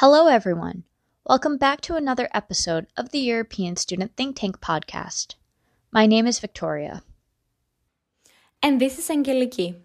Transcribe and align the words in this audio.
Hello, 0.00 0.28
everyone. 0.28 0.84
Welcome 1.26 1.58
back 1.58 1.82
to 1.82 1.94
another 1.94 2.30
episode 2.32 2.86
of 2.96 3.10
the 3.10 3.18
European 3.18 3.76
Student 3.76 4.16
Think 4.16 4.36
Tank 4.36 4.58
podcast. 4.58 5.34
My 5.92 6.06
name 6.06 6.26
is 6.26 6.38
Victoria. 6.38 7.02
And 8.62 8.80
this 8.80 8.98
is 8.98 9.10
Angeliki. 9.10 9.76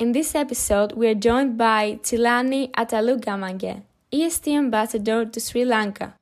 In 0.00 0.10
this 0.10 0.34
episode, 0.34 0.94
we 0.94 1.06
are 1.06 1.14
joined 1.14 1.56
by 1.56 2.00
Chilani 2.02 2.72
Atalugamange, 2.72 3.84
EST 4.10 4.48
ambassador 4.48 5.24
to 5.24 5.38
Sri 5.38 5.64
Lanka, 5.64 6.14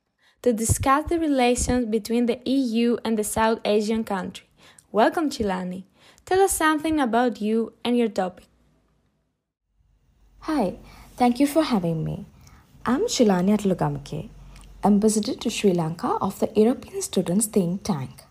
to 0.43 0.53
discuss 0.53 1.09
the 1.09 1.19
relations 1.19 1.87
between 1.87 2.27
the 2.27 2.41
EU 2.45 2.99
and 3.07 3.19
the 3.19 3.25
South 3.25 3.61
Asian 3.65 4.05
country. 4.05 4.47
Welcome, 4.93 5.31
Chilani. 5.31 5.85
Tell 6.27 6.43
us 6.43 6.53
something 6.53 7.01
about 7.01 7.41
you 7.41 7.73
and 7.83 7.97
your 7.97 8.09
topic. 8.09 8.49
Hi, 10.41 10.75
thank 11.17 11.41
you 11.41 11.47
for 11.47 11.63
having 11.63 12.05
me. 12.05 12.27
I'm 12.91 13.03
Chilani 13.03 13.55
Atlugamke, 13.55 14.31
Ambassador 14.83 15.35
to 15.35 15.51
Sri 15.51 15.75
Lanka 15.75 16.17
of 16.23 16.39
the 16.39 16.51
European 16.57 17.03
Students 17.03 17.45
Think 17.45 17.83
Tank. 17.83 18.23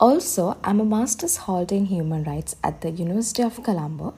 Also, 0.00 0.56
I'm 0.64 0.80
a 0.80 0.84
master's 0.86 1.36
holder 1.36 1.74
in 1.74 1.84
human 1.84 2.24
rights 2.24 2.56
at 2.64 2.80
the 2.80 2.90
University 2.90 3.42
of 3.42 3.62
Colombo 3.62 4.14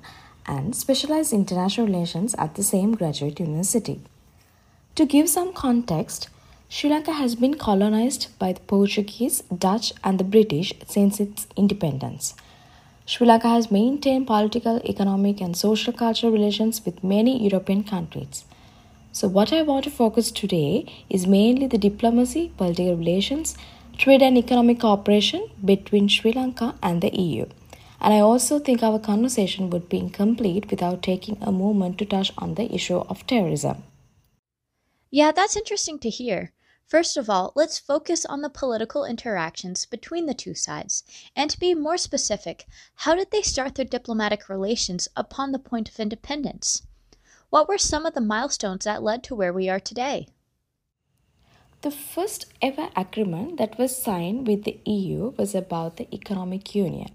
and 0.46 0.76
specialized 0.76 1.32
in 1.32 1.40
international 1.40 1.88
relations 1.88 2.36
at 2.38 2.54
the 2.54 2.62
same 2.62 2.94
graduate 2.94 3.40
university. 3.40 4.00
To 4.94 5.04
give 5.04 5.28
some 5.28 5.52
context, 5.52 6.28
Sri 6.68 6.88
Lanka 6.88 7.14
has 7.14 7.34
been 7.34 7.54
colonized 7.54 8.28
by 8.38 8.52
the 8.52 8.60
Portuguese, 8.60 9.42
Dutch, 9.58 9.92
and 10.04 10.20
the 10.20 10.30
British 10.36 10.72
since 10.86 11.18
its 11.18 11.48
independence. 11.56 12.36
Sri 13.06 13.26
Lanka 13.26 13.48
has 13.48 13.72
maintained 13.72 14.28
political, 14.28 14.80
economic, 14.84 15.40
and 15.40 15.56
social 15.56 15.92
cultural 15.92 16.30
relations 16.32 16.84
with 16.84 17.02
many 17.02 17.42
European 17.42 17.82
countries. 17.82 18.44
So, 19.14 19.28
what 19.28 19.52
I 19.52 19.62
want 19.62 19.84
to 19.84 19.92
focus 19.92 20.32
today 20.32 20.92
is 21.08 21.24
mainly 21.24 21.68
the 21.68 21.78
diplomacy, 21.78 22.52
political 22.56 22.96
relations, 22.96 23.56
trade, 23.96 24.22
and 24.22 24.36
economic 24.36 24.80
cooperation 24.80 25.50
between 25.64 26.08
Sri 26.08 26.32
Lanka 26.32 26.74
and 26.82 27.00
the 27.00 27.14
EU. 27.16 27.46
And 28.00 28.12
I 28.12 28.18
also 28.18 28.58
think 28.58 28.82
our 28.82 28.98
conversation 28.98 29.70
would 29.70 29.88
be 29.88 29.98
incomplete 29.98 30.68
without 30.68 31.04
taking 31.04 31.38
a 31.40 31.52
moment 31.52 31.98
to 31.98 32.04
touch 32.04 32.32
on 32.38 32.56
the 32.56 32.74
issue 32.74 32.96
of 33.08 33.24
terrorism. 33.28 33.84
Yeah, 35.12 35.30
that's 35.30 35.56
interesting 35.56 36.00
to 36.00 36.10
hear. 36.10 36.52
First 36.88 37.16
of 37.16 37.30
all, 37.30 37.52
let's 37.54 37.78
focus 37.78 38.26
on 38.26 38.42
the 38.42 38.50
political 38.50 39.04
interactions 39.04 39.86
between 39.86 40.26
the 40.26 40.34
two 40.34 40.56
sides. 40.56 41.04
And 41.36 41.48
to 41.50 41.60
be 41.60 41.72
more 41.72 41.98
specific, 41.98 42.66
how 42.96 43.14
did 43.14 43.30
they 43.30 43.42
start 43.42 43.76
their 43.76 43.84
diplomatic 43.84 44.48
relations 44.48 45.06
upon 45.14 45.52
the 45.52 45.60
point 45.60 45.88
of 45.88 46.00
independence? 46.00 46.82
What 47.54 47.68
were 47.68 47.78
some 47.78 48.04
of 48.04 48.14
the 48.14 48.20
milestones 48.20 48.84
that 48.84 49.04
led 49.04 49.22
to 49.22 49.34
where 49.36 49.52
we 49.52 49.68
are 49.68 49.78
today? 49.78 50.26
The 51.82 51.92
first 51.92 52.46
ever 52.60 52.88
agreement 52.96 53.58
that 53.58 53.78
was 53.78 53.96
signed 53.96 54.48
with 54.48 54.64
the 54.64 54.80
EU 54.84 55.34
was 55.36 55.54
about 55.54 55.96
the 55.96 56.12
economic 56.12 56.74
union. 56.74 57.12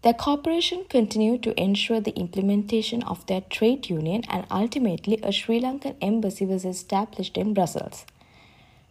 Their 0.00 0.14
cooperation 0.14 0.86
continued 0.88 1.42
to 1.42 1.62
ensure 1.62 2.00
the 2.00 2.18
implementation 2.18 3.02
of 3.02 3.26
their 3.26 3.42
trade 3.42 3.90
union 3.90 4.24
and 4.30 4.46
ultimately 4.50 5.20
a 5.22 5.30
Sri 5.30 5.60
Lankan 5.60 5.96
embassy 6.00 6.46
was 6.46 6.64
established 6.64 7.36
in 7.36 7.52
Brussels. 7.52 8.06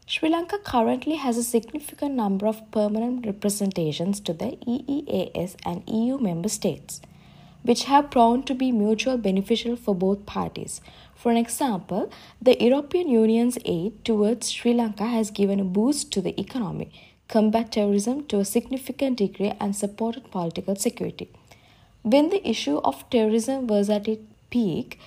Sri 0.05 0.29
Lanka 0.29 0.59
currently 0.59 1.15
has 1.15 1.35
a 1.35 1.43
significant 1.43 2.13
number 2.13 2.45
of 2.45 2.69
permanent 2.69 3.25
representations 3.25 4.19
to 4.19 4.33
the 4.33 4.51
EEAS 4.67 5.55
and 5.65 5.81
EU 5.89 6.19
member 6.19 6.47
states 6.47 7.01
which 7.63 7.83
have 7.85 8.11
proven 8.11 8.43
to 8.43 8.53
be 8.53 8.71
mutual 8.71 9.17
beneficial 9.17 9.75
for 9.75 9.93
both 9.95 10.25
parties. 10.25 10.81
For 11.15 11.31
an 11.31 11.37
example, 11.37 12.09
the 12.41 12.61
European 12.63 13.09
Union's 13.09 13.57
aid 13.65 14.05
towards 14.05 14.49
Sri 14.49 14.73
Lanka 14.73 15.05
has 15.05 15.31
given 15.31 15.59
a 15.59 15.65
boost 15.65 16.11
to 16.13 16.21
the 16.21 16.39
economy, 16.39 16.91
combat 17.27 17.73
terrorism 17.73 18.25
to 18.27 18.39
a 18.39 18.45
significant 18.45 19.17
degree, 19.17 19.53
and 19.59 19.75
supported 19.75 20.31
political 20.31 20.75
security. 20.75 21.29
When 22.03 22.29
the 22.29 22.47
issue 22.47 22.77
of 22.77 23.09
terrorism 23.09 23.67
was 23.67 23.89
at 23.89 24.07
its 24.07 24.23
peak, 24.49 24.99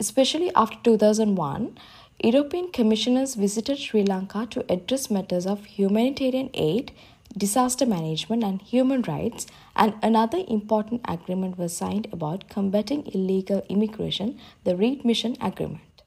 especially 0.00 0.50
after 0.54 0.76
2001, 0.82 1.78
European 2.22 2.70
commissioners 2.72 3.34
visited 3.34 3.78
Sri 3.78 4.02
Lanka 4.02 4.46
to 4.50 4.64
address 4.72 5.10
matters 5.10 5.46
of 5.46 5.64
humanitarian 5.64 6.50
aid, 6.54 6.92
disaster 7.36 7.86
management, 7.86 8.44
and 8.44 8.62
human 8.62 9.02
rights, 9.02 9.46
and 9.74 9.94
another 10.02 10.42
important 10.48 11.00
agreement 11.06 11.58
was 11.58 11.76
signed 11.76 12.08
about 12.12 12.48
combating 12.48 13.06
illegal 13.06 13.64
immigration, 13.68 14.38
the 14.64 14.76
Readmission 14.76 15.36
Agreement. 15.40 16.02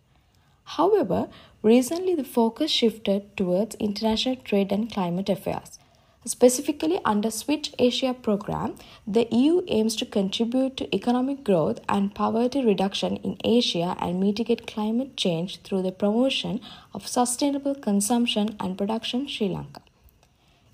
However, 0.64 1.30
recently 1.62 2.16
the 2.16 2.24
focus 2.24 2.72
shifted 2.72 3.38
towards 3.38 3.76
international 3.76 4.36
trade 4.36 4.72
and 4.72 4.92
climate 4.92 5.30
affairs. 5.30 5.80
Specifically, 6.26 7.00
under 7.06 7.32
Switch 7.32 7.74
Asia 7.80 8.14
program, 8.14 8.76
the 9.08 9.28
EU 9.32 9.62
aims 9.70 9.96
to 9.96 10.06
contribute 10.06 10.76
to 10.76 10.94
economic 10.94 11.46
growth 11.46 11.80
and 11.88 12.14
poverty 12.14 12.66
reduction 12.66 13.16
in 13.18 13.38
Asia 13.46 13.96
and 14.00 14.20
mitigate 14.20 14.68
climate 14.68 15.16
change 15.16 15.62
through 15.62 15.84
the 15.84 15.94
promotion 15.94 16.60
of 16.94 17.08
sustainable 17.08 17.76
consumption 17.76 18.58
and 18.60 18.78
production 18.78 19.22
in 19.22 19.28
Sri 19.28 19.48
Lanka. 19.48 19.82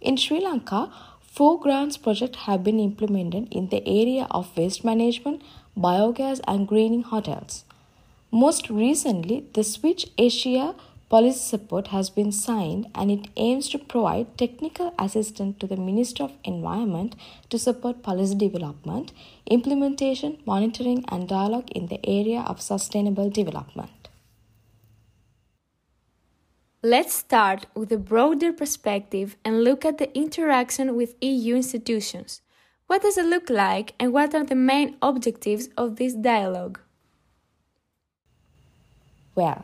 In 0.04 0.18
Sri 0.18 0.42
Lanka, 0.42 0.92
four 1.22 1.58
grants 1.58 1.96
projects 1.96 2.40
have 2.40 2.62
been 2.62 2.78
implemented 2.78 3.48
in 3.52 3.70
the 3.70 3.82
area 3.88 4.28
of 4.30 4.58
waste 4.58 4.84
management, 4.84 5.42
biogas, 5.78 6.42
and 6.46 6.68
greening 6.68 7.04
hotels. 7.04 7.64
Most 8.30 8.70
recently, 8.70 9.46
the 9.54 9.64
Switch 9.64 10.08
Asia 10.18 10.76
policy 11.08 11.40
support 11.40 11.88
has 11.88 12.10
been 12.10 12.34
signed 12.34 12.88
and 12.94 13.12
it 13.12 13.30
aims 13.38 13.70
to 13.70 13.80
provide 13.80 14.38
technical 14.38 14.94
assistance 15.00 15.56
to 15.60 15.68
the 15.68 15.78
Minister 15.78 16.24
of 16.24 16.34
Environment 16.44 17.16
to 17.50 17.58
support 17.58 18.04
policy 18.04 18.36
development, 18.36 19.14
implementation, 19.46 20.38
monitoring, 20.46 21.06
and 21.08 21.30
dialogue 21.30 21.72
in 21.72 21.88
the 21.88 22.06
area 22.06 22.42
of 22.42 22.62
sustainable 22.62 23.30
development. 23.30 24.03
Let's 26.86 27.14
start 27.14 27.66
with 27.76 27.94
a 27.94 27.98
broader 27.98 28.52
perspective 28.52 29.38
and 29.46 29.64
look 29.64 29.86
at 29.86 30.00
the 30.00 30.14
interaction 30.18 30.98
with 30.98 31.16
EU 31.22 31.56
institutions. 31.56 32.42
What 32.88 33.04
does 33.04 33.18
it 33.18 33.26
look 33.26 33.50
like 33.50 33.94
and 33.98 34.12
what 34.12 34.36
are 34.36 34.44
the 34.44 34.56
main 34.56 34.98
objectives 35.02 35.70
of 35.78 35.96
this 35.96 36.14
dialogue? 36.14 36.82
Well, 39.34 39.64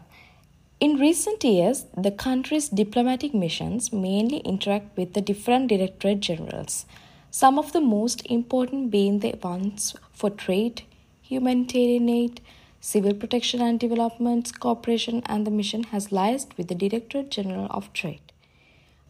in 0.80 0.96
recent 0.96 1.44
years, 1.44 1.88
the 1.98 2.12
country's 2.12 2.70
diplomatic 2.70 3.34
missions 3.34 3.92
mainly 3.92 4.38
interact 4.38 4.96
with 4.96 5.14
the 5.14 5.20
different 5.20 5.68
directorate 5.68 6.22
generals, 6.22 6.86
some 7.32 7.60
of 7.60 7.74
the 7.74 7.82
most 7.82 8.26
important 8.28 8.92
being 8.92 9.20
the 9.20 9.38
ones 9.44 9.94
for 10.14 10.30
trade, 10.30 10.84
humanitarian 11.22 12.08
aid, 12.08 12.40
Civil 12.82 13.14
Protection 13.14 13.62
and 13.62 13.78
Development 13.78 14.58
Cooperation 14.58 15.22
and 15.26 15.46
the 15.46 15.52
mission 15.52 15.84
has 15.84 16.08
liaised 16.08 16.56
with 16.58 16.70
the 16.70 16.76
Directorate 16.76 17.30
General 17.30 17.68
of 17.72 17.92
Trade. 17.92 18.22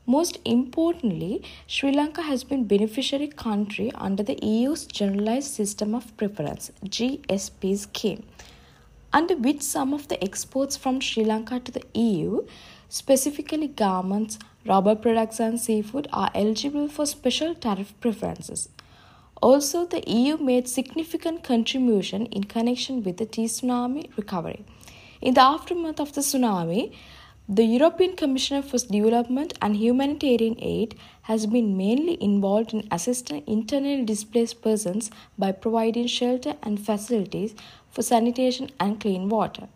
Most 0.08 0.40
importantly, 0.44 1.44
Sri 1.68 1.92
Lanka 1.92 2.24
has 2.24 2.44
been 2.44 2.64
beneficiary 2.64 3.28
country 3.28 3.92
under 3.94 4.24
the 4.24 4.40
EU's 4.42 4.88
Generalized 4.88 5.52
System 5.52 5.94
of 5.94 6.18
Preference 6.18 6.72
GSP 6.84 7.78
scheme, 7.78 8.24
under 9.14 9.38
which 9.38 9.62
some 9.62 9.94
of 9.94 10.08
the 10.08 10.22
exports 10.24 10.76
from 10.76 11.00
Sri 11.00 11.24
Lanka 11.24 11.60
to 11.60 11.72
the 11.72 11.84
EU, 11.94 12.48
specifically 12.90 13.68
garments, 13.68 14.40
rubber 14.66 14.96
products 14.96 15.40
and 15.40 15.62
seafood 15.62 16.08
are 16.12 16.32
eligible 16.34 16.88
for 16.88 17.06
special 17.06 17.54
tariff 17.54 17.94
preferences. 18.00 18.68
Also, 19.42 19.86
the 19.86 20.04
EU 20.06 20.38
made 20.38 20.68
significant 20.68 21.44
contribution 21.44 22.26
in 22.28 22.44
connection 22.44 23.04
with 23.04 23.18
the 23.18 23.26
tsunami 23.26 24.10
recovery. 24.18 24.66
In 25.22 25.34
the 25.34 25.42
aftermath 25.42 26.00
of 26.00 26.14
the 26.14 26.22
tsunami, 26.22 26.94
the 27.48 27.64
European 27.64 28.16
Commissioner 28.16 28.62
for 28.62 28.78
Development 28.78 29.54
and 29.62 29.76
Humanitarian 29.76 30.56
Aid 30.60 30.96
has 31.24 31.48
been 31.48 31.76
mainly 31.76 32.22
involved 32.22 32.74
in 32.74 32.88
assisting 32.92 33.44
internally 33.48 34.04
displaced 34.04 34.62
persons 34.62 35.10
by 35.38 35.52
providing 35.52 36.08
shelter 36.08 36.56
and 36.62 36.86
facilities 36.86 37.56
for 37.90 38.04
sanitation 38.04 38.70
and 38.80 39.00
clean 39.00 39.30
water. 39.30 39.68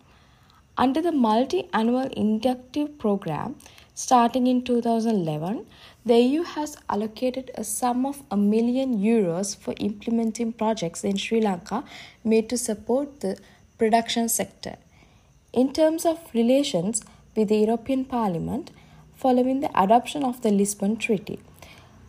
Under 0.77 1.01
the 1.01 1.11
multi 1.11 1.67
annual 1.73 2.09
indicative 2.17 2.99
program 2.99 3.55
starting 3.93 4.47
in 4.47 4.63
2011, 4.63 5.65
the 6.05 6.19
EU 6.19 6.43
has 6.43 6.75
allocated 6.89 7.51
a 7.55 7.63
sum 7.63 8.05
of 8.05 8.23
a 8.31 8.37
million 8.37 8.97
euros 8.97 9.55
for 9.55 9.73
implementing 9.77 10.51
projects 10.51 11.03
in 11.03 11.17
Sri 11.17 11.39
Lanka 11.39 11.83
made 12.23 12.49
to 12.49 12.57
support 12.57 13.19
the 13.21 13.37
production 13.77 14.27
sector. 14.27 14.75
In 15.53 15.71
terms 15.71 16.05
of 16.05 16.19
relations 16.33 17.03
with 17.35 17.49
the 17.49 17.57
European 17.57 18.05
Parliament, 18.05 18.71
following 19.15 19.61
the 19.61 19.71
adoption 19.79 20.23
of 20.23 20.41
the 20.41 20.51
Lisbon 20.51 20.97
Treaty, 20.97 21.39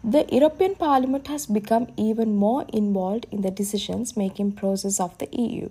the 0.03 0.27
European 0.31 0.75
Parliament 0.75 1.29
has 1.29 1.47
become 1.47 1.87
even 1.97 2.37
more 2.37 2.67
involved 2.73 3.27
in 3.31 3.43
the 3.43 3.51
decisions 3.51 4.17
making 4.17 4.53
process 4.53 5.01
of 5.01 5.17
the 5.19 5.29
EU. 5.33 5.69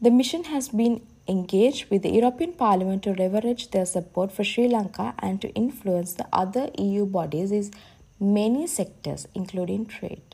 The 0.00 0.10
mission 0.10 0.44
has 0.44 0.68
been 0.68 1.02
engaged 1.30 1.88
with 1.90 2.02
the 2.02 2.12
European 2.18 2.52
Parliament 2.52 3.02
to 3.04 3.14
leverage 3.14 3.70
their 3.70 3.86
support 3.86 4.32
for 4.32 4.44
Sri 4.44 4.66
Lanka 4.68 5.14
and 5.20 5.40
to 5.40 5.54
influence 5.62 6.12
the 6.14 6.26
other 6.32 6.68
EU 6.78 7.06
bodies 7.06 7.52
in 7.52 7.70
many 8.18 8.66
sectors, 8.66 9.26
including 9.34 9.86
trade. 9.86 10.30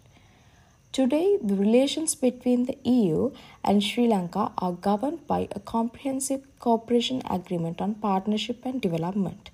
Today, 0.92 1.36
the 1.42 1.54
relations 1.54 2.14
between 2.14 2.64
the 2.64 2.78
EU 2.84 3.30
and 3.62 3.84
Sri 3.84 4.06
Lanka 4.08 4.52
are 4.56 4.72
governed 4.72 5.26
by 5.26 5.48
a 5.54 5.60
comprehensive 5.60 6.42
cooperation 6.58 7.20
agreement 7.28 7.82
on 7.82 7.96
partnership 7.96 8.64
and 8.64 8.80
development, 8.80 9.50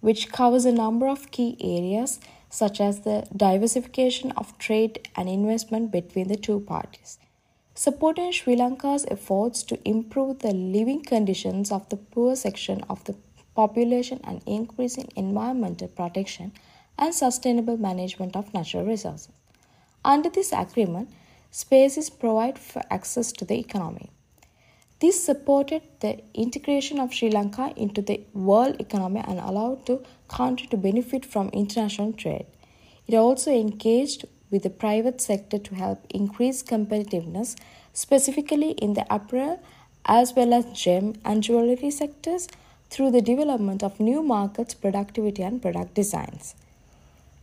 which 0.00 0.32
covers 0.32 0.64
a 0.64 0.72
number 0.72 1.06
of 1.06 1.30
key 1.30 1.56
areas 1.60 2.18
such 2.50 2.80
as 2.80 3.00
the 3.00 3.26
diversification 3.34 4.32
of 4.32 4.58
trade 4.58 5.08
and 5.14 5.28
investment 5.28 5.92
between 5.92 6.26
the 6.26 6.36
two 6.36 6.58
parties. 6.60 7.18
Supporting 7.74 8.32
Sri 8.32 8.54
Lanka's 8.54 9.06
efforts 9.10 9.62
to 9.62 9.78
improve 9.88 10.40
the 10.40 10.52
living 10.52 11.02
conditions 11.02 11.72
of 11.72 11.88
the 11.88 11.96
poor 11.96 12.36
section 12.36 12.84
of 12.90 13.02
the 13.04 13.16
population 13.54 14.20
and 14.24 14.42
increasing 14.44 15.08
environmental 15.16 15.88
protection 15.88 16.52
and 16.98 17.14
sustainable 17.14 17.78
management 17.78 18.36
of 18.36 18.52
natural 18.52 18.84
resources. 18.84 19.30
Under 20.04 20.28
this 20.28 20.52
agreement, 20.52 21.08
space 21.50 21.96
is 21.96 22.10
provided 22.10 22.58
for 22.58 22.82
access 22.90 23.32
to 23.32 23.46
the 23.46 23.58
economy. 23.58 24.10
This 25.00 25.24
supported 25.24 25.80
the 26.00 26.20
integration 26.34 27.00
of 27.00 27.14
Sri 27.14 27.30
Lanka 27.30 27.72
into 27.74 28.02
the 28.02 28.20
world 28.34 28.80
economy 28.80 29.24
and 29.26 29.38
allowed 29.38 29.86
the 29.86 30.04
country 30.28 30.66
to 30.68 30.76
benefit 30.76 31.24
from 31.24 31.48
international 31.54 32.12
trade. 32.12 32.44
It 33.06 33.14
also 33.14 33.50
engaged 33.50 34.26
with 34.52 34.62
the 34.62 34.70
private 34.70 35.20
sector 35.20 35.58
to 35.58 35.74
help 35.74 36.06
increase 36.10 36.62
competitiveness, 36.62 37.56
specifically 37.92 38.70
in 38.72 38.94
the 38.94 39.06
apparel 39.12 39.60
as 40.04 40.34
well 40.34 40.52
as 40.52 40.66
gem 40.72 41.14
and 41.24 41.42
jewelry 41.42 41.90
sectors 41.90 42.48
through 42.90 43.10
the 43.10 43.22
development 43.22 43.82
of 43.82 43.98
new 43.98 44.22
markets, 44.22 44.74
productivity, 44.74 45.42
and 45.42 45.62
product 45.62 45.94
designs. 45.94 46.54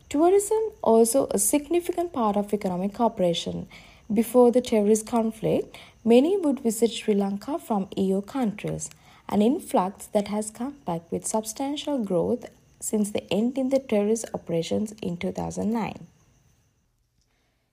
Tourism 0.10 0.72
also 0.82 1.28
a 1.32 1.40
significant 1.40 2.14
part 2.14 2.36
of 2.36 2.54
economic 2.54 2.94
cooperation. 2.94 3.68
Before 4.12 4.52
the 4.52 4.62
terrorist 4.62 5.08
conflict, 5.08 5.78
many 6.04 6.38
would 6.38 6.60
visit 6.62 6.92
Sri 6.92 7.14
Lanka 7.14 7.60
from 7.60 7.88
EU 7.96 8.22
countries, 8.22 8.90
an 9.28 9.42
influx 9.42 10.08
that 10.08 10.28
has 10.28 10.50
come 10.52 10.76
back 10.86 11.12
with 11.12 11.28
substantial 11.28 12.04
growth 12.04 12.46
since 12.80 13.12
the 13.12 13.32
end 13.32 13.58
in 13.58 13.70
the 13.70 13.80
terrorist 13.80 14.26
operations 14.34 14.94
in 15.02 15.18
2009. 15.18 16.08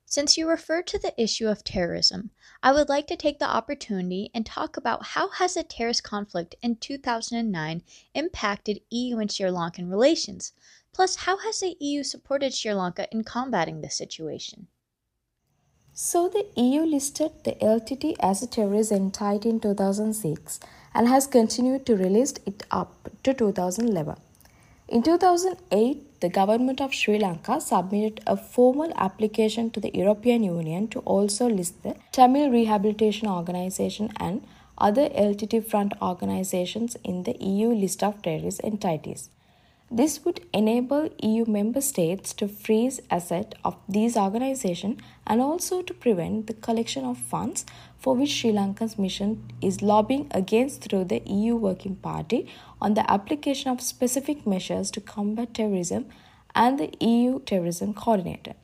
Since 0.07 0.39
you 0.39 0.49
referred 0.49 0.87
to 0.87 0.99
the 0.99 1.21
issue 1.21 1.49
of 1.49 1.65
terrorism, 1.65 2.31
I 2.63 2.73
would 2.73 2.89
like 2.89 3.07
to 3.09 3.17
take 3.17 3.39
the 3.39 3.49
opportunity 3.49 4.31
and 4.33 4.47
talk 4.47 4.77
about 4.77 5.07
how 5.09 5.29
has 5.31 5.55
the 5.55 5.63
terrorist 5.63 6.05
conflict 6.05 6.55
in 6.63 6.77
2009 6.77 7.83
impacted 8.15 8.81
EU 8.91 9.19
and 9.19 9.31
Sri 9.31 9.51
Lankan 9.51 9.91
relations, 9.91 10.53
Plus, 10.97 11.17
how 11.17 11.37
has 11.37 11.61
the 11.61 11.77
EU 11.79 12.03
supported 12.03 12.55
Sri 12.55 12.73
Lanka 12.73 13.07
in 13.13 13.23
combating 13.23 13.83
this 13.83 13.95
situation? 13.95 14.67
So, 15.93 16.27
the 16.27 16.47
EU 16.57 16.87
listed 16.87 17.33
the 17.45 17.53
LTTE 17.53 18.17
as 18.19 18.43
a 18.43 18.47
terrorist 18.47 18.93
entity 18.93 19.51
in 19.51 19.61
2006 19.61 20.59
and 20.95 21.07
has 21.07 21.27
continued 21.27 21.85
to 21.85 21.97
list 21.97 22.41
it 22.47 22.65
up 22.71 23.11
to 23.25 23.35
2011. 23.35 24.17
In 24.89 25.03
2008, 25.03 26.21
the 26.21 26.29
government 26.29 26.81
of 26.81 26.95
Sri 26.95 27.19
Lanka 27.19 27.61
submitted 27.61 28.21
a 28.25 28.37
formal 28.37 28.93
application 28.95 29.69
to 29.71 29.81
the 29.81 29.91
European 29.93 30.45
Union 30.45 30.87
to 30.89 31.01
also 31.01 31.49
list 31.49 31.83
the 31.83 31.97
Tamil 32.13 32.51
Rehabilitation 32.51 33.27
Organization 33.27 34.13
and 34.21 34.47
other 34.79 35.09
LTTE 35.09 35.69
front 35.69 35.95
organizations 36.01 36.97
in 37.03 37.25
the 37.25 37.37
EU 37.41 37.71
list 37.71 38.05
of 38.05 38.23
terrorist 38.23 38.61
entities. 38.63 39.29
This 39.91 40.25
would 40.25 40.41
enable 40.53 41.11
EU 41.23 41.45
member 41.47 41.81
states 41.81 42.33
to 42.35 42.49
freeze 42.49 43.01
assets 43.09 43.57
of 43.65 43.77
these 43.89 44.17
organizations 44.17 45.01
and 45.27 45.41
also 45.41 45.83
to 45.83 45.95
prevent 45.95 46.49
the 46.49 46.55
collection 46.55 47.05
of 47.05 47.19
funds 47.19 47.65
for 47.97 48.15
which 48.17 48.31
Sri 48.31 48.51
Lanka's 48.51 48.99
mission 48.99 49.49
is 49.63 49.83
lobbying 49.83 50.27
against 50.33 50.83
through 50.83 51.05
the 51.05 51.23
EU 51.27 51.55
Working 51.55 51.97
Party 51.97 52.49
on 52.87 52.95
the 52.95 53.11
application 53.11 53.69
of 53.69 53.81
specific 53.81 54.47
measures 54.47 54.93
to 54.93 55.01
combat 55.01 55.53
terrorism 55.53 56.07
and 56.55 56.79
the 56.79 56.91
EU 57.01 57.41
Terrorism 57.41 57.93
Coordinator. 57.93 58.55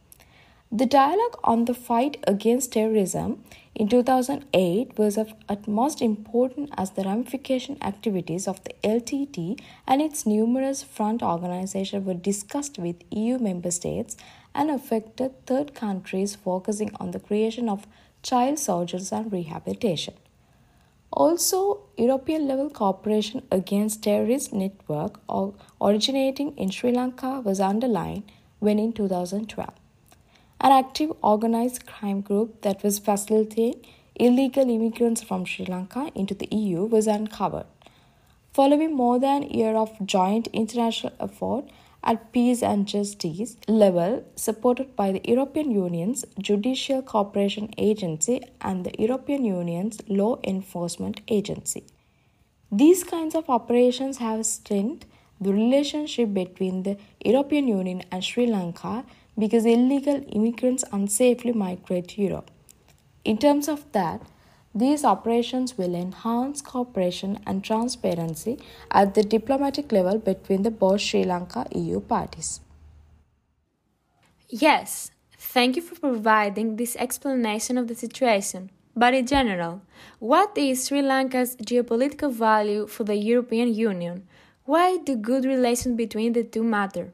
The 0.71 0.87
dialogue 0.87 1.39
on 1.43 1.65
the 1.65 1.75
fight 1.75 2.23
against 2.29 2.73
terrorism 2.73 3.43
in 3.75 3.89
2008 3.89 4.97
was 4.97 5.19
of 5.19 5.35
utmost 5.49 6.01
importance 6.01 6.71
as 6.77 6.93
the 6.93 7.03
ramification 7.03 7.77
activities 7.83 8.47
of 8.47 8.63
the 8.63 8.75
LTTE 8.85 9.61
and 9.89 10.01
its 10.01 10.25
numerous 10.25 10.85
front 10.85 11.21
organizations 11.21 12.07
were 12.07 12.15
discussed 12.31 12.79
with 12.79 13.03
EU 13.11 13.39
member 13.39 13.73
states 13.73 14.17
and 14.55 14.71
affected 14.71 15.45
third 15.47 15.75
countries 15.75 16.37
focusing 16.37 16.93
on 17.01 17.11
the 17.11 17.25
creation 17.29 17.69
of 17.69 17.89
child 18.23 18.61
soldiers 18.61 19.11
and 19.11 19.33
rehabilitation. 19.33 20.15
Also, 21.13 21.81
European 21.99 22.49
level 22.49 22.71
cooperation 22.71 23.43
against 23.51 24.03
terrorist 24.03 24.53
network 24.53 25.21
originating 25.81 26.57
in 26.57 26.71
Sri 26.71 26.91
Lanka 26.91 27.41
was 27.41 27.61
underlined 27.61 28.23
when 28.61 28.79
in 28.79 28.93
2012 28.93 29.69
an 30.63 30.73
active 30.73 31.13
organized 31.23 31.87
crime 31.87 32.21
group 32.21 32.63
that 32.63 32.83
was 32.83 32.99
facilitating 32.99 33.85
illegal 34.15 34.71
immigrants 34.71 35.21
from 35.23 35.45
Sri 35.45 35.67
Lanka 35.67 36.11
into 36.15 36.35
the 36.35 36.49
EU 36.53 36.85
was 36.85 37.07
uncovered. 37.07 37.67
Following 38.53 38.95
more 38.95 39.19
than 39.19 39.43
a 39.43 39.47
year 39.47 39.75
of 39.75 39.91
joint 40.07 40.47
international 40.53 41.13
effort 41.19 41.65
at 42.05 42.33
peace 42.33 42.63
and 42.63 42.87
justice 42.87 43.57
level, 43.69 44.25
supported 44.35 44.97
by 44.97 45.13
the 45.13 45.21
European 45.25 45.71
Union's 45.71 46.25
Judicial 46.39 47.03
Cooperation 47.03 47.71
Agency 47.79 48.41
and 48.61 48.85
the 48.85 48.95
European 48.99 49.45
Union's 49.45 50.01
Law 50.09 50.39
Enforcement 50.45 51.21
Agency. 51.29 51.85
These 52.71 53.05
kinds 53.05 53.35
of 53.35 53.49
operations 53.49 54.19
have 54.19 54.47
strengthened 54.47 55.07
the 55.41 55.53
relationship 55.53 56.33
between 56.33 56.85
the 56.85 56.97
European 57.25 57.69
Union 57.69 58.03
and 58.11 58.25
Sri 58.25 58.47
Lanka 58.47 59.05
because 59.39 59.65
illegal 59.65 60.25
immigrants 60.33 60.85
unsafely 60.93 61.55
migrate 61.55 62.09
to 62.09 62.23
Europe. 62.23 62.51
In 63.25 63.39
terms 63.39 63.69
of 63.69 63.91
that, 63.93 64.21
these 64.75 65.05
operations 65.05 65.77
will 65.77 65.95
enhance 65.95 66.63
cooperation 66.63 67.39
and 67.47 67.63
transparency 67.63 68.59
at 68.91 69.15
the 69.15 69.23
diplomatic 69.23 69.93
level 69.93 70.19
between 70.19 70.63
the 70.63 70.71
both 70.71 71.01
Sri 71.01 71.25
Lanka 71.25 71.67
EU 71.75 72.01
parties. 72.01 72.61
Yes, 74.49 75.11
thank 75.39 75.77
you 75.77 75.83
for 75.83 75.95
providing 75.97 76.77
this 76.77 76.97
explanation 76.97 77.77
of 77.77 77.89
the 77.89 77.95
situation. 77.95 78.71
But 78.95 79.15
in 79.15 79.27
general, 79.27 79.83
what 80.19 80.57
is 80.57 80.87
Sri 80.87 81.01
Lanka's 81.01 81.57
geopolitical 81.57 82.33
value 82.33 82.87
for 82.87 83.05
the 83.05 83.17
European 83.17 83.75
Union? 83.75 84.27
Why 84.65 84.99
do 84.99 85.17
good 85.17 85.45
relations 85.45 85.97
between 85.97 86.35
the 86.35 86.45
two 86.45 86.63
matter? 86.63 87.13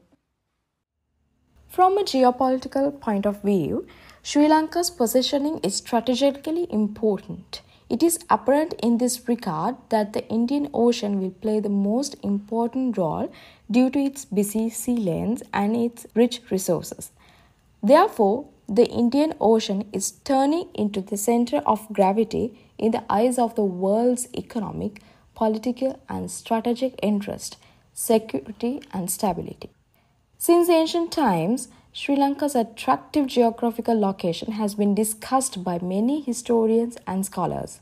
From 1.67 1.97
a 1.97 2.03
geopolitical 2.03 2.99
point 2.99 3.25
of 3.25 3.41
view, 3.41 3.87
Sri 4.21 4.47
Lanka's 4.47 4.89
positioning 4.91 5.59
is 5.59 5.77
strategically 5.77 6.67
important. 6.69 7.61
It 7.89 8.03
is 8.03 8.19
apparent 8.29 8.73
in 8.83 8.97
this 8.97 9.27
regard 9.27 9.77
that 9.89 10.13
the 10.13 10.27
Indian 10.27 10.69
Ocean 10.73 11.19
will 11.19 11.31
play 11.31 11.59
the 11.59 11.69
most 11.69 12.15
important 12.21 12.97
role 12.97 13.31
due 13.71 13.89
to 13.89 13.97
its 13.97 14.25
busy 14.25 14.69
sea 14.69 14.97
lanes 14.97 15.41
and 15.53 15.75
its 15.75 16.05
rich 16.13 16.41
resources. 16.51 17.11
Therefore, 17.81 18.45
the 18.67 18.85
Indian 18.85 19.33
Ocean 19.39 19.89
is 19.93 20.11
turning 20.11 20.67
into 20.75 21.01
the 21.01 21.17
center 21.17 21.57
of 21.65 21.91
gravity 21.91 22.59
in 22.77 22.91
the 22.91 23.03
eyes 23.09 23.39
of 23.39 23.55
the 23.55 23.63
world's 23.63 24.27
economic, 24.37 25.01
political, 25.33 25.99
and 26.07 26.29
strategic 26.29 26.99
interest, 27.01 27.57
security, 27.93 28.83
and 28.93 29.09
stability. 29.09 29.71
Since 30.37 30.69
ancient 30.69 31.11
times, 31.11 31.69
Sri 31.91 32.15
Lanka's 32.15 32.53
attractive 32.53 33.25
geographical 33.25 33.99
location 33.99 34.51
has 34.51 34.75
been 34.75 34.93
discussed 34.93 35.63
by 35.63 35.79
many 35.79 36.21
historians 36.21 36.97
and 37.07 37.25
scholars. 37.25 37.81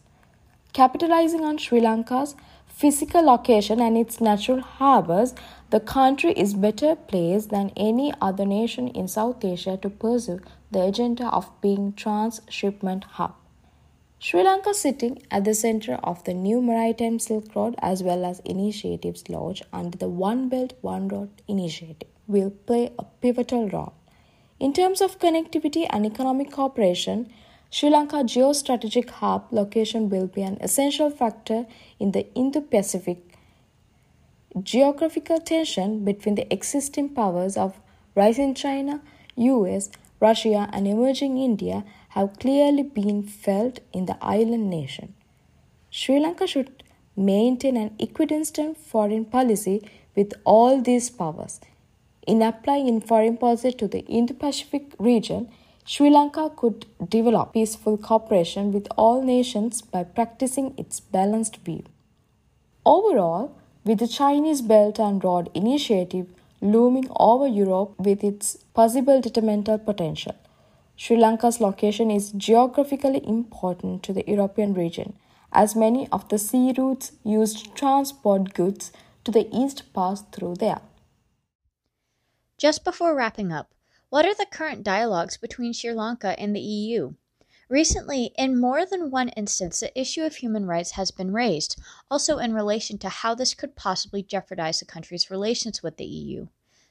Capitalizing 0.72 1.44
on 1.44 1.58
Sri 1.58 1.82
Lanka's 1.82 2.34
physical 2.68 3.22
location 3.22 3.82
and 3.82 3.98
its 3.98 4.22
natural 4.22 4.62
harbors, 4.62 5.36
the 5.72 5.82
country 5.82 6.32
is 6.32 6.54
better 6.54 6.96
placed 6.96 7.50
than 7.50 7.74
any 7.76 8.14
other 8.22 8.46
nation 8.46 8.88
in 8.88 9.10
South 9.10 9.44
Asia 9.44 9.76
to 9.76 9.90
pursue 9.90 10.40
the 10.72 10.84
agenda 10.84 11.28
of 11.28 11.52
being 11.60 11.92
transshipment 11.92 13.04
hub. 13.04 13.36
Sri 14.20 14.42
Lanka 14.42 14.74
sitting 14.74 15.22
at 15.30 15.44
the 15.44 15.54
center 15.54 15.96
of 15.96 16.24
the 16.24 16.34
new 16.34 16.62
maritime 16.62 17.20
Silk 17.20 17.54
Road 17.54 17.76
as 17.80 18.04
well 18.04 18.24
as 18.24 18.40
initiatives 18.46 19.28
launched 19.28 19.64
under 19.74 19.98
the 19.98 20.08
One 20.08 20.48
Belt 20.48 20.74
One 20.80 21.10
Road 21.10 21.30
initiative 21.50 22.08
will 22.28 22.50
play 22.50 22.92
a 23.00 23.04
pivotal 23.22 23.70
role. 23.70 23.94
In 24.60 24.74
terms 24.74 25.02
of 25.02 25.20
connectivity 25.20 25.88
and 25.90 26.06
economic 26.06 26.52
cooperation, 26.52 27.32
Sri 27.70 27.90
Lanka 27.90 28.18
geostrategic 28.18 29.10
hub 29.10 29.48
location 29.52 30.10
will 30.10 30.28
be 30.28 30.42
an 30.42 30.58
essential 30.62 31.10
factor 31.10 31.66
in 32.00 32.12
the 32.12 32.34
Indo-Pacific 32.34 33.28
geographical 34.64 35.40
tension 35.40 36.04
between 36.04 36.36
the 36.36 36.52
existing 36.52 37.10
powers 37.10 37.58
of 37.58 37.80
rising 38.16 38.54
China, 38.56 39.02
US, 39.36 39.90
Russia, 40.20 40.70
and 40.74 40.88
emerging 40.88 41.38
India 41.38 41.84
have 42.10 42.40
clearly 42.40 42.84
been 42.84 43.24
felt 43.24 43.80
in 43.94 44.06
the 44.06 44.18
island 44.22 44.70
nation. 44.70 45.14
Sri 45.92 46.20
Lanka 46.20 46.48
should 46.48 46.84
maintain 47.16 47.78
an 47.78 47.96
equidistant 48.00 48.78
foreign 48.78 49.26
policy 49.26 49.88
with 50.16 50.34
all 50.44 50.82
these 50.82 51.10
powers. 51.10 51.60
In 52.28 52.42
applying 52.42 52.90
in 52.90 53.00
foreign 53.00 53.38
policy 53.38 53.72
to 53.72 53.88
the 53.88 54.00
Indo 54.00 54.34
Pacific 54.34 54.94
region, 55.00 55.50
Sri 55.86 56.10
Lanka 56.10 56.52
could 56.54 56.86
develop 57.10 57.54
peaceful 57.54 57.98
cooperation 57.98 58.74
with 58.74 58.90
all 58.98 59.22
nations 59.22 59.82
by 59.82 60.04
practicing 60.04 60.74
its 60.78 61.00
balanced 61.00 61.56
view. 61.64 61.84
Overall, 62.86 63.56
with 63.86 64.00
the 64.00 64.10
Chinese 64.10 64.62
Belt 64.62 65.00
and 65.00 65.24
Road 65.24 65.50
Initiative 65.54 66.28
looming 66.60 67.08
over 67.18 67.48
Europe 67.48 67.98
with 67.98 68.26
its 68.26 68.58
possible 68.74 69.22
detrimental 69.22 69.78
potential, 69.78 70.36
Sri 70.98 71.16
Lanka's 71.16 71.62
location 71.62 72.12
is 72.12 72.32
geographically 72.32 73.26
important 73.26 74.04
to 74.04 74.12
the 74.12 74.26
European 74.28 74.74
region, 74.74 75.14
as 75.54 75.78
many 75.78 76.10
of 76.12 76.28
the 76.28 76.38
sea 76.38 76.74
routes 76.78 77.14
used 77.24 77.64
to 77.64 77.72
transport 77.72 78.54
goods 78.54 78.92
to 79.24 79.32
the 79.32 79.48
east 79.56 79.84
pass 79.94 80.24
through 80.34 80.56
there. 80.56 80.82
Just 82.58 82.84
before 82.84 83.16
wrapping 83.16 83.52
up, 83.52 83.76
what 84.10 84.26
are 84.26 84.34
the 84.34 84.48
current 84.50 84.82
dialogues 84.82 85.38
between 85.38 85.74
Sri 85.74 85.94
Lanka 85.94 86.40
and 86.40 86.56
the 86.56 86.60
EU? 86.60 87.14
Recently, 87.70 88.32
in 88.36 88.60
more 88.60 88.84
than 88.84 89.12
one 89.12 89.30
instance, 89.30 89.82
the 89.82 90.00
issue 90.00 90.24
of 90.24 90.38
human 90.38 90.66
rights 90.66 90.92
has 90.92 91.12
been 91.12 91.34
raised, 91.34 91.80
also 92.10 92.40
in 92.40 92.54
relation 92.54 92.98
to 93.00 93.10
how 93.10 93.36
this 93.36 93.54
could 93.54 93.76
possibly 93.76 94.24
jeopardize 94.24 94.80
the 94.80 94.86
country's 94.86 95.30
relations 95.30 95.84
with 95.84 95.98
the 95.98 96.06
EU. 96.06 96.48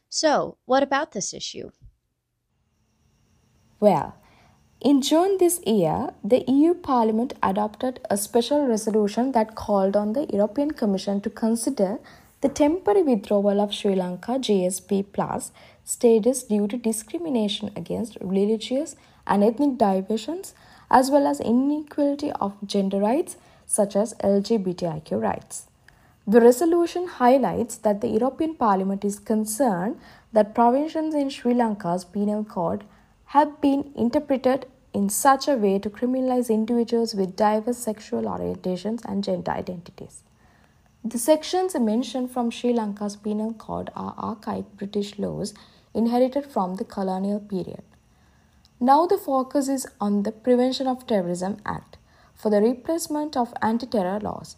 So, 0.09 0.59
what 0.67 0.85
about 0.85 1.13
this 1.13 1.35
issue? 1.35 1.71
Well, 3.81 4.15
in 4.81 5.03
June 5.03 5.39
this 5.39 5.61
year, 5.67 6.11
the 6.23 6.45
EU 6.47 6.75
Parliament 6.75 7.33
adopted 7.43 7.99
a 8.09 8.17
special 8.17 8.69
resolution 8.69 9.33
that 9.33 9.57
called 9.57 9.97
on 9.97 10.13
the 10.13 10.27
European 10.33 10.71
Commission 10.71 11.21
to 11.23 11.31
consider 11.31 11.99
the 12.43 12.49
temporary 12.49 13.03
withdrawal 13.03 13.61
of 13.61 13.73
Sri 13.73 13.95
Lanka 13.95 14.33
GSP 14.33 15.05
Plus 15.13 15.53
status 15.85 16.43
due 16.43 16.69
to 16.69 16.77
discrimination 16.77 17.71
against 17.75 18.19
religious 18.21 18.95
and 19.27 19.43
ethnic 19.43 19.79
diversions 19.79 20.55
as 20.91 21.11
well 21.11 21.27
as 21.27 21.41
inequality 21.41 22.31
of 22.33 22.55
gender 22.65 22.99
rights 22.99 23.37
such 23.67 23.97
as 23.97 24.15
LGBTIQ 24.15 25.21
rights. 25.21 25.67
The 26.27 26.41
resolution 26.41 27.07
highlights 27.07 27.77
that 27.79 28.01
the 28.01 28.09
European 28.09 28.55
Parliament 28.55 29.05
is 29.05 29.19
concerned 29.19 29.99
that 30.33 30.55
provisions 30.55 31.15
in 31.15 31.31
Sri 31.31 31.55
Lanka's 31.55 32.05
penal 32.05 32.45
code 32.45 32.85
have 33.27 33.61
been 33.61 33.93
interpreted 33.95 34.67
in 34.93 35.09
such 35.09 35.49
a 35.49 35.55
way 35.55 35.79
to 35.79 35.91
criminalize 35.91 36.49
individuals 36.51 37.15
with 37.15 37.37
diverse 37.37 37.79
sexual 37.79 38.23
orientations 38.23 39.05
and 39.05 39.23
gender 39.23 39.53
identities. 39.53 40.23
The 41.09 41.19
sections 41.21 41.79
mentioned 41.79 42.33
from 42.33 42.51
Sri 42.51 42.73
Lanka's 42.73 43.15
penal 43.15 43.53
code 43.53 43.91
are 43.95 44.17
archaic 44.19 44.77
British 44.77 45.21
laws 45.21 45.55
inherited 45.95 46.47
from 46.47 46.75
the 46.75 46.85
colonial 46.85 47.39
period. 47.39 47.85
Now 48.81 49.07
the 49.07 49.17
focus 49.17 49.69
is 49.69 49.87
on 50.01 50.25
the 50.25 50.33
Prevention 50.33 50.89
of 50.89 51.07
Terrorism 51.07 51.59
Act 51.65 51.99
for 52.35 52.51
the 52.51 52.61
replacement 52.61 53.37
of 53.37 53.55
anti-terror 53.63 54.19
laws. 54.19 54.57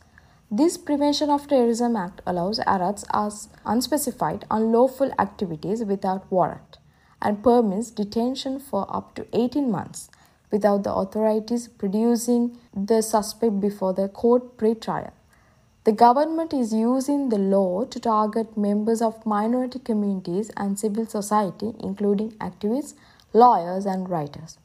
This 0.50 0.78
Prevention 0.78 1.28
of 1.28 1.47
Terrorism 1.49 1.97
Act 1.97 2.23
allows 2.25 2.61
arrests 2.61 3.05
as 3.12 3.50
unspecified 3.67 4.47
unlawful 4.50 5.12
activities 5.19 5.85
without 5.85 6.33
warrant 6.33 6.78
and 7.21 7.43
permits 7.43 7.90
detention 7.90 8.59
for 8.59 8.87
up 8.88 9.14
to 9.17 9.26
18 9.35 9.71
months 9.71 10.09
without 10.50 10.83
the 10.83 10.95
authorities 10.95 11.69
producing 11.69 12.57
the 12.75 13.02
suspect 13.02 13.61
before 13.61 13.93
the 13.93 14.09
court 14.09 14.57
pre-trial. 14.57 15.12
The 15.88 15.92
government 15.92 16.52
is 16.52 16.75
using 16.75 17.30
the 17.30 17.38
law 17.38 17.85
to 17.87 17.99
target 17.99 18.59
members 18.59 19.00
of 19.00 19.25
minority 19.25 19.78
communities 19.78 20.50
and 20.54 20.78
civil 20.78 21.07
society 21.07 21.73
including 21.80 22.33
activists 22.33 22.92
lawyers, 23.33 23.87
and 23.87 24.09
writers. 24.11 24.59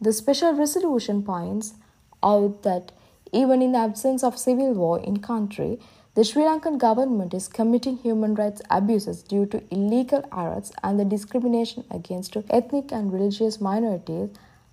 The 0.00 0.14
special 0.14 0.54
resolution 0.54 1.22
points 1.22 1.74
out 2.22 2.62
that 2.62 2.92
even 3.30 3.60
in 3.60 3.72
the 3.72 3.78
absence 3.78 4.24
of 4.24 4.38
civil 4.38 4.72
war 4.72 4.98
in 4.98 5.14
the 5.14 5.20
country, 5.20 5.80
the 6.14 6.24
Sri 6.24 6.44
Lankan 6.44 6.78
government 6.78 7.34
is 7.34 7.46
committing 7.46 7.98
human 7.98 8.34
rights 8.34 8.62
abuses 8.70 9.22
due 9.22 9.44
to 9.44 9.62
illegal 9.70 10.24
arrests 10.32 10.72
and 10.82 10.98
the 10.98 11.04
discrimination 11.04 11.84
against 11.90 12.38
ethnic 12.48 12.90
and 12.90 13.12
religious 13.12 13.60
minorities 13.60 14.30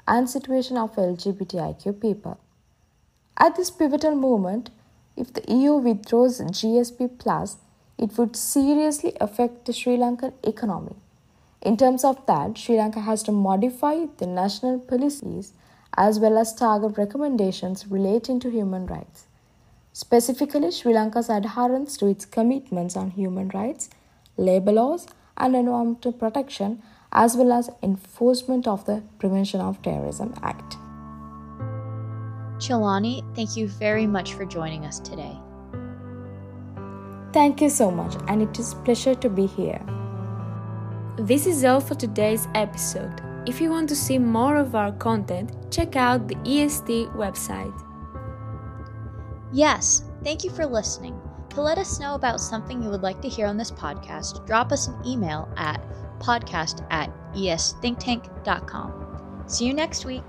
and 0.07 0.29
situation 0.29 0.77
of 0.77 0.95
LGBTIQ 0.95 1.99
people. 1.99 2.39
At 3.37 3.57
this 3.57 3.69
pivotal 3.69 4.15
moment, 4.15 4.69
if 5.17 5.33
the 5.33 5.43
EU 5.51 5.75
withdraws 5.75 6.39
GSP 6.39 7.17
plus, 7.17 7.57
it 7.97 8.17
would 8.17 8.35
seriously 8.35 9.13
affect 9.21 9.65
the 9.65 9.73
Sri 9.73 9.97
Lankan 9.97 10.33
economy. 10.43 10.95
In 11.61 11.77
terms 11.77 12.03
of 12.03 12.25
that, 12.27 12.57
Sri 12.57 12.77
Lanka 12.77 13.01
has 13.01 13.23
to 13.23 13.31
modify 13.31 14.05
the 14.17 14.27
national 14.27 14.79
policies 14.79 15.53
as 15.97 16.19
well 16.19 16.37
as 16.37 16.53
target 16.53 16.97
recommendations 16.97 17.87
relating 17.87 18.39
to 18.41 18.51
human 18.51 18.85
rights. 18.85 19.25
Specifically, 19.93 20.71
Sri 20.71 20.93
Lanka's 20.93 21.29
adherence 21.29 21.97
to 21.97 22.07
its 22.07 22.25
commitments 22.25 22.97
on 22.97 23.11
human 23.11 23.49
rights, 23.49 23.89
labor 24.37 24.73
laws, 24.73 25.07
and 25.37 25.55
environmental 25.55 26.11
protection, 26.11 26.83
as 27.11 27.37
well 27.37 27.53
as 27.53 27.69
enforcement 27.81 28.67
of 28.67 28.85
the 28.85 29.01
Prevention 29.19 29.61
of 29.61 29.81
Terrorism 29.81 30.33
Act. 30.43 30.75
Chilani, 32.65 33.21
thank 33.35 33.55
you 33.55 33.67
very 33.67 34.07
much 34.07 34.33
for 34.33 34.43
joining 34.43 34.85
us 34.85 34.99
today. 34.99 35.37
Thank 37.31 37.61
you 37.61 37.69
so 37.69 37.91
much, 37.91 38.15
and 38.27 38.41
it 38.41 38.57
is 38.57 38.73
a 38.73 38.77
pleasure 38.77 39.13
to 39.13 39.29
be 39.29 39.45
here. 39.45 39.79
This 41.15 41.45
is 41.45 41.63
all 41.63 41.79
for 41.79 41.93
today's 41.93 42.47
episode. 42.55 43.21
If 43.45 43.61
you 43.61 43.69
want 43.69 43.87
to 43.89 43.95
see 43.95 44.17
more 44.17 44.55
of 44.55 44.73
our 44.73 44.91
content, 44.93 45.51
check 45.69 45.95
out 45.95 46.27
the 46.27 46.37
EST 46.43 47.09
website. 47.09 47.79
Yes, 49.53 50.01
thank 50.23 50.43
you 50.43 50.49
for 50.49 50.65
listening. 50.65 51.21
To 51.49 51.61
let 51.61 51.77
us 51.77 51.99
know 51.99 52.15
about 52.15 52.41
something 52.41 52.81
you 52.81 52.89
would 52.89 53.03
like 53.03 53.21
to 53.21 53.29
hear 53.29 53.45
on 53.45 53.57
this 53.57 53.71
podcast, 53.71 54.43
drop 54.47 54.71
us 54.71 54.87
an 54.87 54.99
email 55.05 55.47
at 55.55 55.79
podcast 56.17 56.83
at 56.89 57.11
esthinktank.com. 57.35 59.43
See 59.45 59.67
you 59.67 59.73
next 59.75 60.05
week. 60.05 60.23